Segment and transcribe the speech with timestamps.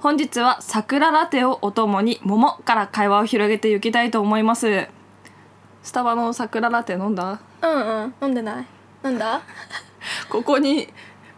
[0.00, 4.88] 本日は桜ラテをお供に桃から会話を広げていきたいと思います。
[5.82, 7.40] スタバの桜ラテ飲んだ？
[7.62, 8.66] うんうん飲んでない。
[9.02, 9.42] なんだ？
[10.30, 10.88] ここに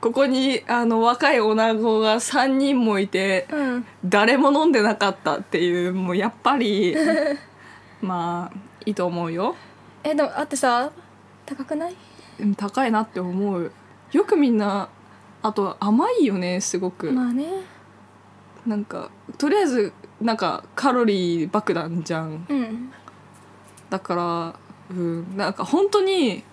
[0.01, 3.87] ここにあの若い女子が3人もいて、うん。
[4.05, 6.95] 誰も飲んでなかったっていうもうやっぱり
[8.01, 8.56] まあ
[8.87, 9.56] いいと思うよ。
[10.05, 10.91] えでもあってさ
[11.47, 11.97] 高くない？
[12.56, 13.73] 高いなって思う。
[14.12, 14.89] よくみんな
[15.42, 17.47] あと甘いよねすごく、まあね
[18.67, 22.47] なんかとりあえずなんかカロリー爆弾じゃん。
[22.49, 22.93] うん。
[23.91, 24.55] だから
[24.91, 25.37] うん。
[25.37, 26.45] なんか本当に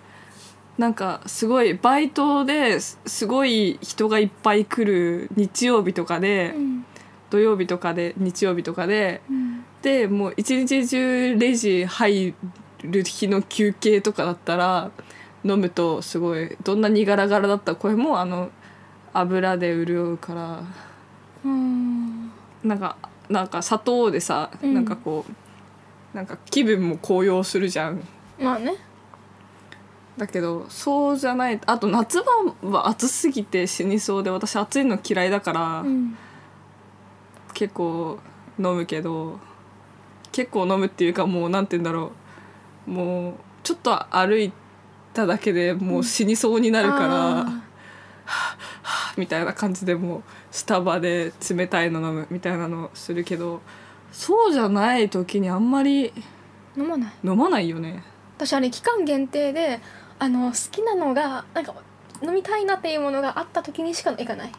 [0.76, 6.84] なんかすごいバイトですすごい人がいっぱい来る日曜日とかで、うん。
[7.30, 9.64] 土曜日とかで日曜日とかでうん。
[9.82, 12.34] でもう一日中レジ入
[12.82, 14.90] る日の休憩とかだったら
[15.44, 18.50] 飲むとすごいどんなにガラガラだった声もあの
[19.12, 20.89] 油で潤うからうん
[22.64, 22.96] なんか
[23.28, 24.74] なんか砂糖でさ、うん。
[24.74, 28.02] なんかこうなんか気分も高揚するじゃん。
[28.38, 28.74] まあね。
[30.16, 32.22] だけどそうじゃないあと夏
[32.62, 36.16] 場は暑すぎて死にそうで私暑いの嫌いだから、うん。
[37.54, 38.18] 結構
[38.58, 39.38] 飲むけど
[40.32, 42.12] 結構飲むっていうかもうなんて言うんだろ
[42.86, 42.90] う。
[42.90, 44.52] もうちょっと歩い
[45.12, 47.62] ただけでもう死にそうになるから、あ
[49.16, 53.60] みたいな感じでもうスタバで冷たいの飲むみたいなのするけど
[54.12, 56.12] そうじゃない時にあんまりー
[56.76, 57.12] 飲まない。
[57.24, 58.02] 飲まないよね。
[58.36, 59.80] 私あれ期間限定で
[60.18, 61.74] あの好きなのがなんか
[62.22, 64.52] 飲みたいなっていうものがあった時にしか行かない。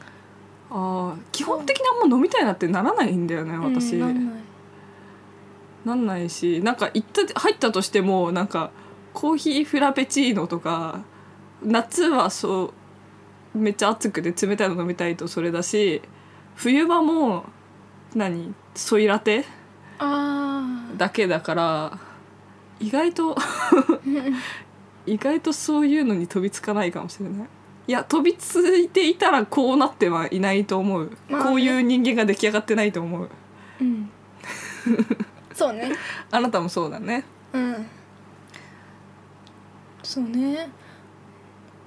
[0.69, 4.41] あー基本的にあんま飲みたいなってならないんだよね私、うんなんない。
[5.85, 8.72] なんないしなんか行った入ったとしてもなんか
[9.13, 11.01] コーヒーフラペチーノとか
[11.63, 12.73] 夏はそう
[13.53, 16.01] めっちゃ暑くて冷たいの飲みたいとそれだし
[16.56, 17.45] 冬場も
[18.16, 19.45] 何ソイラテ
[20.00, 22.00] あだけだから
[22.79, 24.35] 意外とー
[25.06, 27.47] 意外とそういうのに飛びつかないかもしれない。
[27.88, 31.50] いや飛びついていたらこうなってはいないと思う、まあね。
[31.50, 33.29] こういう人間が出来上がってないと思う。
[33.81, 34.09] うん。
[35.53, 35.91] そうね。
[36.29, 37.23] あなたもそうだね。
[37.53, 37.88] うん。
[40.03, 40.69] そうね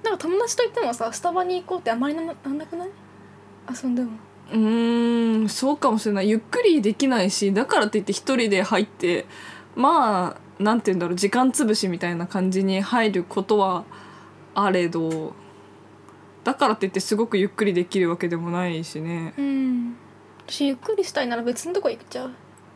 [0.05, 2.89] なんか友達といってもさスタバに行こうってあまりなんなんなくない？
[3.69, 4.11] 遊んでも。
[4.51, 6.29] うーんそうかもしれない。
[6.29, 9.25] ゆっくりできないしだからって言って一人で入って
[9.75, 13.83] まあなんて言うんだろう時間つぶしみたいな感じに入ることは
[14.53, 15.33] あれど
[16.43, 19.33] だからって言ってすごくゆっくりできるわけでもないしね。
[19.37, 19.97] うん。
[20.47, 22.31] 私ゆっくりしたいなら別のとこ行っちゃう。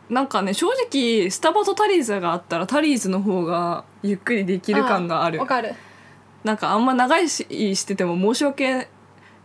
[0.08, 5.38] なんかね正直スタバとタリーズがあったらタリーズの方がゆっくりできる感がある。
[5.38, 5.72] わかる
[6.44, 7.44] なんかあんま長いし
[7.76, 8.88] してても申し訳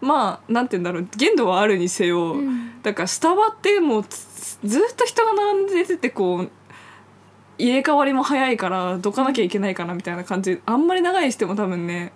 [0.01, 2.81] まあなんて言うんだろう限度はあるにせよ、うん。
[2.81, 6.51] だからスタバってもうつずっと人が並んでてこう
[7.57, 10.61] 入れ替わりも早いからどかなきゃいけないかなみたいな感じ。
[10.65, 12.13] あんまり長いしても多分ね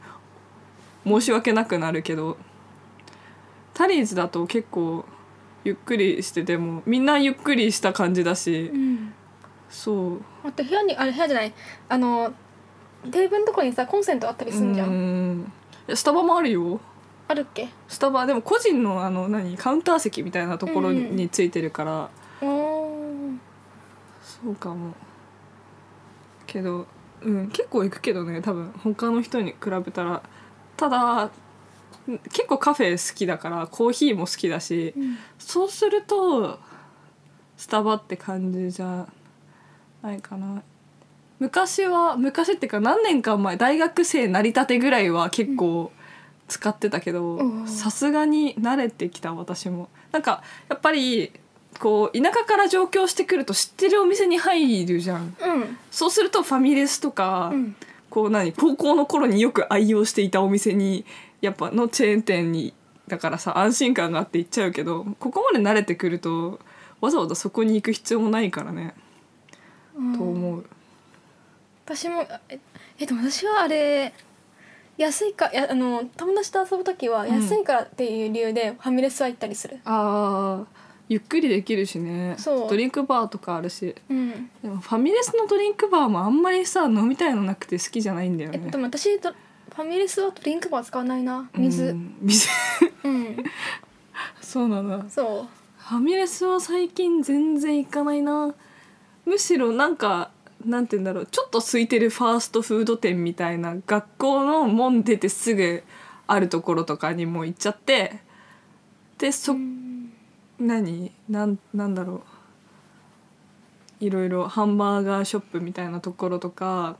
[1.05, 2.37] 申し訳なくなるけど
[3.73, 5.05] タリーズだと結構
[5.63, 9.13] ゆっくりしててもみんなゆっくりした感じだしうん。
[9.69, 10.21] そう。
[10.43, 11.53] あと部屋にあれ部屋じゃない。
[11.87, 12.33] あの
[13.03, 15.41] テーブルのとこにさコンセントあったりすんじゃん。
[15.41, 15.51] ん。
[15.93, 16.79] スタバもあるよ。
[17.27, 17.69] あるっけ？
[17.87, 22.09] スタバでも個人のあの何カウンター席みたいなところうんうんについてるから、
[22.41, 23.37] おー。
[24.21, 24.93] そうかも。
[26.47, 26.87] けど
[27.21, 28.71] うん結構行くけどね多分。
[28.83, 30.23] 他の人に比べたら。
[30.75, 31.29] ただ
[32.31, 35.17] 結構カフェ好きだからコーヒーも好きだしうん。
[35.37, 36.59] そうすると
[37.55, 39.05] スタバって感じじゃ
[40.01, 40.63] ないかな
[41.39, 45.91] 昔は昔っていうか何年か前大学生なりたてぐらいは結構
[46.47, 47.67] 使ってたけどうん。
[47.67, 49.89] さすがに慣れてきた私も。
[50.11, 51.31] なんかやっぱり
[51.79, 55.35] こう田舎から上京してくると知ってるお店に入るじゃん。
[55.39, 55.77] うん。
[55.91, 57.75] そうするとファミレスとか、うん。
[58.09, 61.05] こう何高校の頃によく愛用していたお店に
[61.41, 62.73] やっぱのチェーン店に
[63.07, 66.59] だからさ安心感があって行っちゃうけどここまで慣れてくると
[67.01, 68.95] わざわざそこに行く必要もないからね、
[69.95, 70.17] うん。
[70.17, 70.65] と思う
[71.95, 72.59] 私もあえ
[72.99, 74.13] えでも私はあれ
[74.97, 80.65] 安いかやあの友達と遊ぶ時は安いからっていう理由でファミレスは行ったりする、あ
[81.07, 82.35] ゆっくりできるしね。
[82.37, 82.69] そう。
[82.69, 83.95] ドリンクバーとかあるし。
[84.09, 84.51] うん。
[84.61, 88.61] でもファミレスのドリンクバーもあんまりさ飲みたいのなくて好きじゃないんだよね。
[88.67, 91.49] えでも私ドファミレスはドリンクバー使わないな。
[91.55, 92.17] 水うん、うん。
[92.27, 92.47] 水
[94.41, 95.47] そうなんだそ
[95.77, 98.53] ファミレスは最近全然行かないな。
[99.25, 100.31] むしろなんか
[100.65, 105.83] なんて言うんだろうちょっと空いてるファーストフード店みたいな学校の門出てすぐ
[106.27, 108.19] あるところとかにも行っちゃって
[109.17, 109.55] でそ、
[110.59, 111.11] 何？
[111.27, 112.23] なんなんだろ
[114.01, 114.05] う。
[114.05, 116.95] いろいろハンバーガーショップみたいなところとか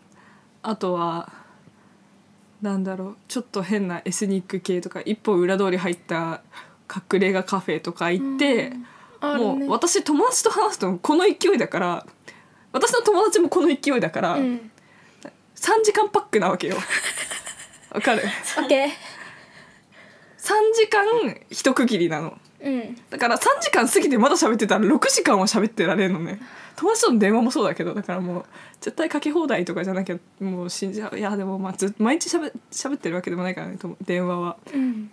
[0.62, 1.32] あとは
[2.62, 6.42] なんだろうちょっと変なエスニック系とか一歩裏通り入った
[7.14, 8.74] 隠れ家カフェとか行って、
[9.22, 12.08] もう私友達と話すとこの勢いだから
[12.72, 14.72] 私の友達もこの勢いだから、うん。
[15.56, 16.78] 3時間パックなわけよ。
[17.92, 18.22] わかる？
[18.60, 18.92] オッケー3
[20.74, 21.06] 時間
[21.50, 22.38] 一区切りなの。
[22.62, 22.96] うん。
[23.10, 26.40] だから3時間過ぎてまだ喋ってたら6時間は喋ってられるのね。
[26.76, 28.46] 友達との電話もそうだけどだからもう
[28.80, 34.56] 絶対かけ放題とかじゃなきゃもう死んじゃういやでもまあずっ毎日しゃべ喋ってるわけでもないからねと電話は。
[34.74, 35.12] うん。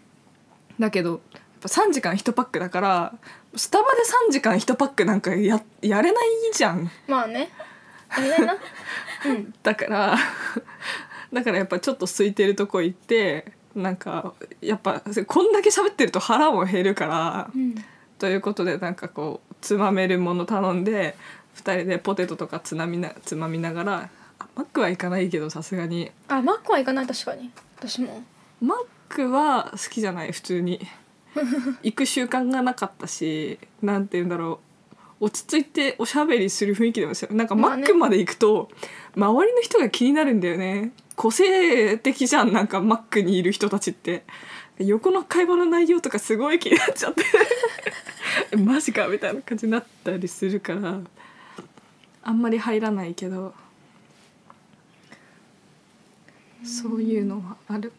[0.79, 1.21] だけど
[1.69, 3.15] ぱ3時間1パックだから
[3.55, 6.91] スタバで3時間1パックなんかややれないじゃん。
[7.09, 7.51] まあね。
[8.09, 8.55] あれだな。
[9.27, 9.55] うん。
[9.63, 10.17] だから
[11.33, 17.75] だからやっぱちょっと空いてるとこ行ってなんかやっぱこんだけ喋ってると腹も減るからうん。
[18.19, 21.17] ということでなんかこうつまめるもの頼んで
[21.57, 24.09] 2人でポテトとかつまみなつまみながら
[24.39, 26.11] あマックは行かないけどさすがに。
[26.29, 27.51] あマックは行かない確かに。
[27.77, 28.23] 私も。
[28.61, 28.79] マッ
[29.09, 30.87] クは好きじゃない普通に
[31.83, 34.67] 行く習慣がなかったしなんて言うんだろう。
[35.19, 38.69] 落ち着いておしゃべりする雰囲気でもですよなんかマックまで行くと、
[39.17, 40.93] 周りの人が気になるんだよね。
[41.15, 44.25] 個性的じゃんなんかマックにいる人たちって。
[44.79, 47.25] 横の会話の内容とかすごい気になっちゃって。
[48.53, 51.01] え マジかみたいな感じになったりするから
[52.23, 53.55] あんまり入らないけど。
[56.63, 57.93] そういうのはある。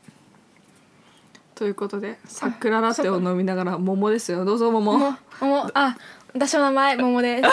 [1.57, 4.45] ということで桜ラテを飲みながら桃ですよ。
[4.45, 4.99] どうぞ桃。
[4.99, 5.97] もももあ
[6.35, 7.49] 私の名前 桃です。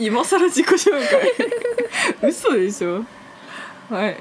[0.00, 1.32] 今更自己紹介。
[2.28, 3.04] 嘘でしょ。
[3.88, 4.16] はい。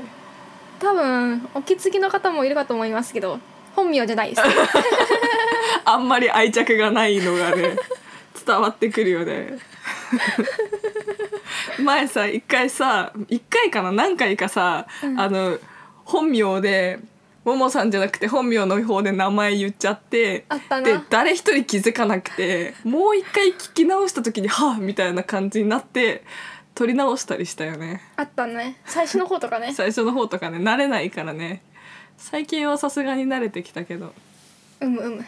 [0.80, 3.40] 多分お気づきの方もいるかと思いますけど
[3.76, 4.42] 本名じゃないです。
[5.86, 7.76] あんまり愛着がないのがね
[8.46, 9.58] 伝わってくるよね。
[11.80, 14.86] 前さ一回さ一回かな何回かさ、
[15.18, 15.58] あの
[16.12, 17.00] 本名で
[17.46, 20.84] ももさんじゃなくて本名の方で名前言っちゃってあったな。
[20.84, 26.24] で誰一人気づかなくてもう一回聞き直した時に「はあ」みたいな感じになって
[26.76, 28.02] 撮り直したりしたよね。
[28.18, 28.78] あったね。
[28.86, 29.74] 最初の方とかね。
[29.76, 31.64] 最初の方とかね慣れないからね。
[32.18, 34.14] 最近はさすがに慣れてきたけど。
[34.82, 35.26] うむうむ。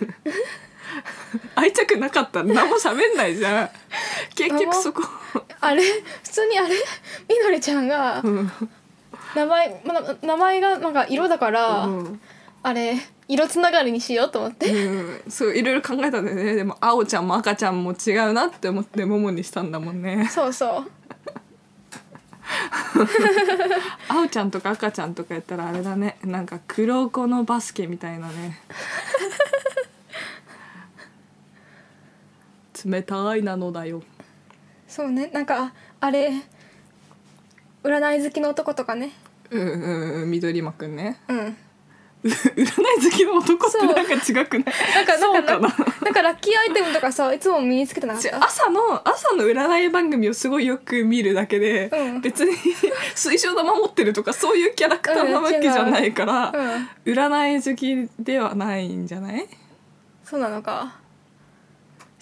[1.54, 2.40] 愛着なかった。
[2.40, 3.70] ら何も喋んないじゃん。
[4.34, 5.02] 結局そこ。
[5.60, 5.82] あれ？
[5.82, 6.74] 普通にあれ？
[7.28, 8.50] みどりちゃんがうん
[9.34, 12.20] 名前、まあ、名前がなんか色だから、うん。
[12.64, 12.94] あれ
[13.26, 14.70] 色つながりにしようと思って。
[14.70, 16.54] うん、そういろいろ考えたんだよね。
[16.54, 20.28] でも青ちゃんも赤ちゃんも違うなって思ってモモにしたんだもんね。
[20.30, 20.90] そうそう。
[24.08, 26.18] 青ちゃんとか赤ちゃんとかやったらあれだね。
[26.22, 28.60] なんか黒子のバスケみたいなね。
[32.84, 34.02] 冷たいなのだよ。
[34.86, 35.30] そうね。
[35.32, 36.32] なんかあれ
[37.82, 39.12] 占い好きの男とかね
[39.52, 41.38] うんうんうん緑間くんねうん
[42.24, 52.52] う占い好きの男ってなんか違くないなんかそうかななんかなんかラッキーアイテムとかさいつも身につけてなかった朝の朝の占い番組をすごいよく見るだけで、うん別に
[53.16, 59.48] 水晶玉持ってるとかそういうキャラクターなわけじゃないから、うん占い好きではないんじゃない
[60.24, 60.94] そうなのか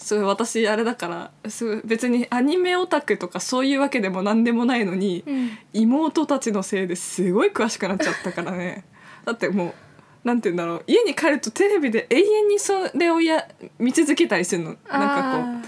[0.01, 5.49] そう私あれだからそう別にアニメオタクとかそういうわけでも何でもないのに、うん。
[5.73, 8.83] 妹たちのせいですごい詳しくなっちゃったからね。
[9.25, 9.75] だっても
[10.23, 10.83] うなんて言うんだろう。
[10.87, 14.69] 家に帰るとテレビで永遠にそれをや見続けたりするの。
[14.69, 15.67] なんかこ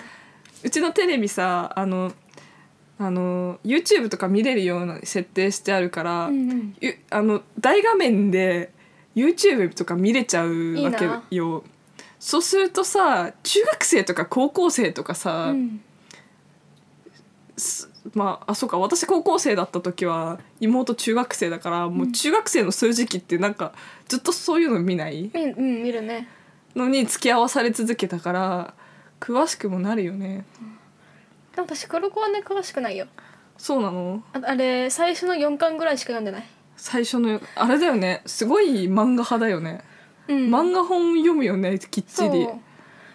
[0.64, 2.12] ううちのテレビさあの
[2.98, 6.76] あの YouTube とか見れるような設定してあるから、うんうん。
[6.82, 8.72] ゆあの大画面で
[9.16, 11.64] YouTube とか見れちゃうわけよ
[12.26, 15.82] そうするとさ中学生とか高校生とかさ、うん。
[17.58, 23.74] すまああそうか私高校生だった時は妹中学生だからもう中学生のそういう時期ってなんか
[24.08, 25.32] ずっとそういうの見ない？
[25.34, 26.30] うんうん見るね。
[26.78, 28.74] のに付き合わされ続けたから
[29.20, 30.46] 詳しくもなるよね。
[31.54, 33.08] でも私黒子はね詳しくないよ。
[33.58, 34.24] そうなの？
[34.32, 36.44] ああれ最初の4巻ぐらいしか読んでない。
[36.78, 38.22] 最初のあれだよね。
[38.26, 39.84] すごい漫画派だよね
[40.28, 40.38] うん。
[40.54, 42.34] 漫画本読むよねきっちそう。
[42.34, 42.48] り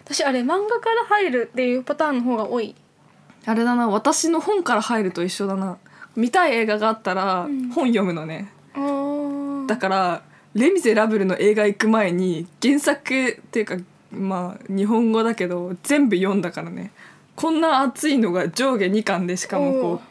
[0.03, 2.75] 私あれ漫画から入るっていうパターンの方が多い。
[3.45, 5.77] あれだな私の本から入ると一緒だな。
[6.15, 7.69] 見たい映画があったらうん。
[7.69, 9.65] 本読むのね、あー。
[9.67, 10.21] だから
[10.55, 13.77] 「レ・ミゼラブル」の映画行く前に原作っていうか
[14.11, 16.91] まあ日本語だけど全部読んだからね。
[17.35, 20.01] こんな厚いのが上下2巻でしかもこ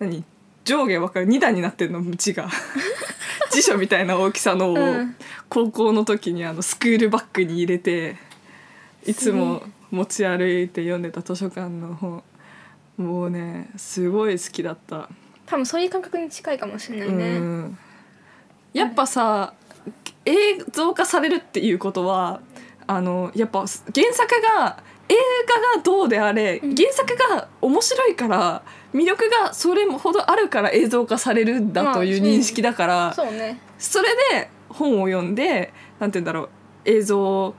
[0.00, 0.24] う何？
[0.64, 1.26] 上下分かる。
[1.26, 2.48] 2段になってるの字が。
[3.52, 5.16] 辞書みたいな大きさのをうん。
[5.48, 8.16] 高校の時にあのスクールバッグに入れて
[9.06, 12.22] いつも持ち歩いて読んでた図書館の本。
[12.96, 15.08] もうねすごい好きだった。
[15.46, 17.24] 多分そういう感覚に近いかもしれないね。
[17.36, 17.78] うん。
[18.72, 19.54] やっぱさ
[20.24, 20.32] 映
[20.72, 22.40] 像化されるっていうことは
[22.86, 25.14] あのやっぱ原作が映
[25.74, 26.74] 画がどうであれ、うん。
[26.74, 33.60] 原作が面白いから魅力がそれほどあるから映像化されるんだというまあ認識だから、そうね。
[33.78, 36.48] それで本を読んでなんて言うんだろう
[36.84, 37.54] 映像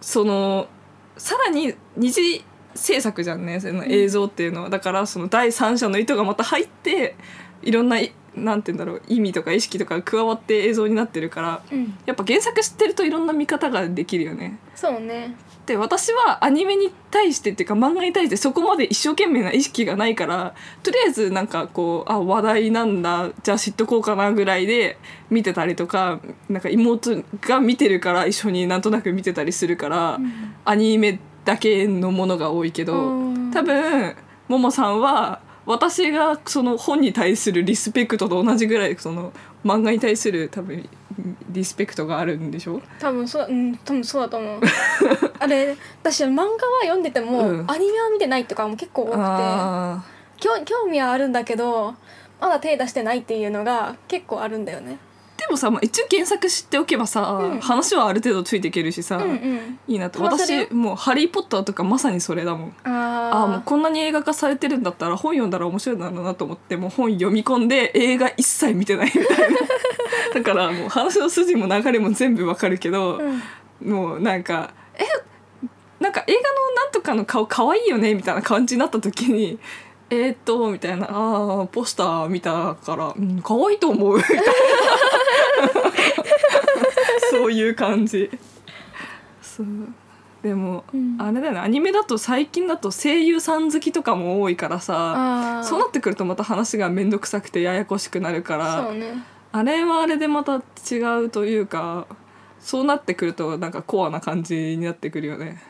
[0.00, 0.68] その
[1.16, 7.14] さらに二次制作じゃんねその映像っていうのは、だからその第三者の意図がまた入って
[7.62, 11.96] いろんないなんて言うんだろう意味とか意識とかが加わって映像になってるからうん。
[12.04, 14.58] やっぱ原作知ってるといろんな見方ができるよね。
[14.74, 24.98] そうねで私はアニメに対してっていうか漫画に対してそこまで一生懸命な意識がないからとりあえずなんかこうあ話題なんだじゃあ知っとこうかなぐらいで
[25.30, 30.20] 見てたりとかなんか妹が見てるから一緒になんとなく見てたりするから、
[30.64, 33.50] アニメだけのものが多いけどうん。
[33.50, 34.14] 多分
[34.48, 39.32] ももさんは私がその本に対するリスペクトと同じぐらいその
[39.64, 40.88] 漫画に対する多分
[41.50, 42.80] リスペクトがあるんでしょ？
[42.98, 44.60] 多分そううん多分そうだと思う。
[45.38, 46.48] あれ私漫画は
[46.82, 47.64] 読んでても、うん。
[47.70, 50.02] アニメは見てないとかも結構多くてあ
[50.36, 51.94] 興興味はあるんだけど
[52.40, 54.92] まだ手出してないっていうのが結構あるんだよね。
[54.92, 54.96] ー
[55.36, 57.60] でもさ、まあ、一応原作知っておけばさ、うん。
[57.60, 59.78] 話はある程度ついていけるしさ、うんうん。
[59.88, 60.22] いいなと。
[60.22, 62.74] 私もう「ハリー・ポッター」とかまさにそれだもん。
[62.84, 62.90] あ
[63.32, 69.58] ああもうこんなに映画化されてるんだったら本読んだら面白いだろうなと思ってもう本読み込んで映画一切見てないみたいな。
[70.34, 73.42] だからもう話の筋も流れも全部わかるけど、うん。
[73.90, 75.04] もうなんか「え
[76.00, 79.58] なんか映画のなんとかの顔可愛いよね」みたいな感じになった時に
[80.10, 84.42] 「えー、っと」みたいな「ああポスター見たから、うん、可愛いと思う」みたいな
[87.30, 88.30] そういう感じ。
[89.40, 89.66] そう。
[90.42, 91.16] でも、うん。
[91.18, 91.60] あれだよね。
[91.60, 99.14] アニメだと最近だと声優さん好きとかも多いからさそうなってくるとまた話が面倒くさくてややこしくなるからそうね。
[99.52, 102.06] あれはあれでまた違うというか
[102.60, 105.62] そうなってくるとなんかコアな感じになってくるよね。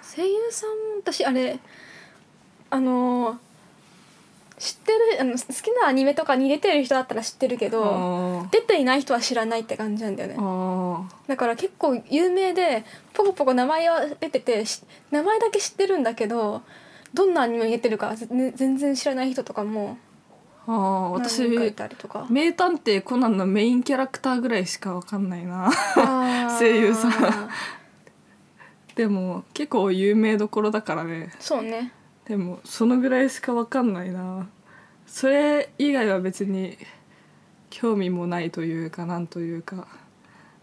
[0.00, 0.70] 声優さん
[1.00, 1.58] 私あれ
[2.70, 3.38] あの
[4.64, 10.36] 知ってるあの好きなアニメとかに出てる人だったら知ってるけどあ出ていない人は知らないって感じなんだよね。
[10.38, 16.62] あだから結構有名でポコポコ名前は出ててし名前だけ知ってるんだけど
[17.12, 19.98] どんなアニメに出てるか、ね全然知らない人とかも
[20.66, 21.70] あ私名
[22.54, 25.70] 探偵コナンのメインキャラクターぐらいしかわかんないな。
[26.58, 27.12] 声優さん。
[28.96, 31.34] でも結構有名どころだからね。
[31.38, 31.92] そうね。
[32.24, 34.48] でもそのぐらいしかわかんないな
[35.14, 36.76] それ以外は別に
[37.70, 39.86] 興味もないというかなんというか。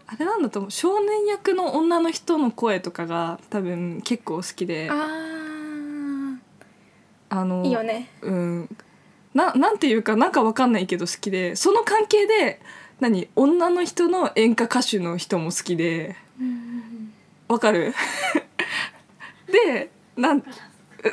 [0.06, 0.70] あれなんだと思う。
[0.70, 4.90] 少年役の女の人の声とかが多分結構好きで。
[4.92, 6.36] あ
[7.30, 8.10] あのーいいよね。
[8.20, 8.76] うん。
[9.32, 11.56] ななんていうかなんかわかんないけど好きで。
[11.56, 12.60] その関係で
[13.00, 16.14] 何女の人の演歌歌手の人も好きで。
[17.48, 17.94] わかる？
[19.50, 20.42] でなん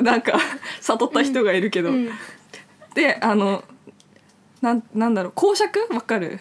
[0.02, 0.38] なんか
[0.82, 2.10] 悟った人がいるけど、うん
[3.00, 3.64] であの
[4.62, 6.40] なんなんだろう公爵わかる？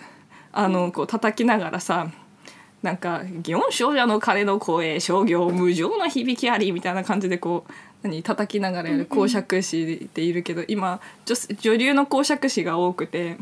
[0.51, 2.11] あのこう叩きながらさ
[2.83, 7.73] なんか「祇園少女の鐘の声商業無情な響きあり」みたいな感じでこう
[8.03, 13.37] 何叩きながらやる公爵士でいるけど、今女女流の公爵士が多くて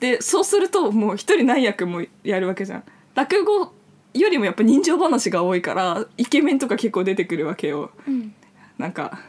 [0.00, 2.84] でそうするともう一人何役もやるわけじゃん。
[3.14, 3.72] 落語
[4.14, 7.90] よりもやっぱ人情話が多いからイケメンとか結構出てくるわけよ。
[8.08, 8.34] うん
[8.78, 9.20] なんか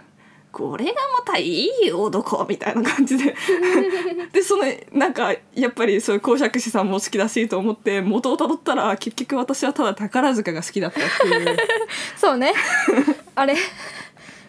[0.53, 3.35] これがまたいい男みたいな感じで。
[4.31, 11.57] でそのなんかやっぱりそういう公爵士さんも好きだしと思って元をたどったら結局私はただ宝塚が好きだったっていう。
[12.15, 12.53] そうね。
[13.33, 13.55] あれ。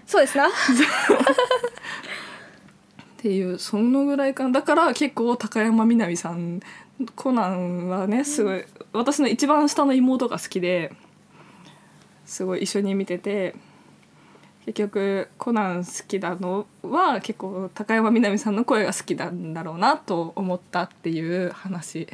[0.06, 0.46] そうですな。
[0.46, 0.50] っ
[3.16, 4.50] ていうそのぐらいかな。
[4.50, 6.60] だから結構高山みなみさん
[7.16, 10.92] コナンはねすごい私の一番下の妹が好きで
[12.26, 13.54] すごい一緒に見てて
[14.66, 22.08] 結局コナン好きなのは結構高山みなみさんの声が好きなんだろうなと思ったっていう話。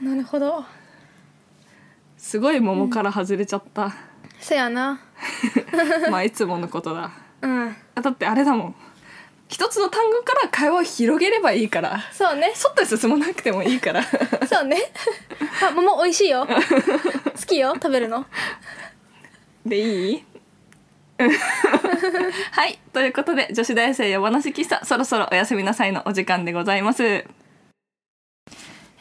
[0.00, 0.64] なるほど。
[2.16, 3.92] すごい桃から外れちゃった、
[4.38, 5.00] せやな。
[6.10, 7.10] まあいつものことだ。
[7.42, 7.76] うん。
[7.94, 8.74] あだってあれだもん。
[9.48, 12.00] 一つの単語から会話を広げればいいから。
[12.12, 12.52] そうね。
[12.54, 14.02] 外に進まなくてもいいから。
[14.46, 14.78] そうね。
[15.68, 16.46] あ桃美味しいよ。
[16.46, 17.74] 好きよ。
[17.74, 18.26] 食べるの。
[19.64, 20.24] でいい？
[21.18, 22.78] はい。
[22.92, 27.24] ということで女子大生夜話喫茶そろそろおやすみなさいのお時間でございます。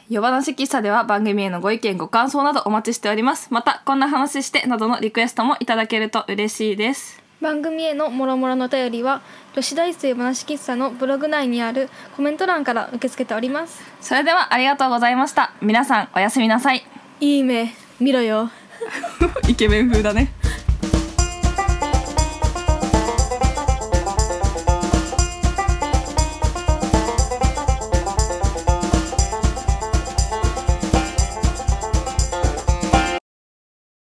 [0.07, 3.48] 夜話喫茶では番組へのご意見ご感想などお待ちしております。
[3.51, 7.22] またこんな話してなどのリクエストもいただけると嬉しいです。
[7.41, 9.22] 番組へのもろもろのお便りは
[9.53, 13.84] 女子大生話喫茶のブログ内にあるコメント欄から受け付けております。
[14.00, 15.51] それではありがとうございました。
[15.62, 16.86] 皆さんおやすみなさい。
[17.19, 18.51] いい目見ろよ。
[19.50, 20.31] イケメン風だね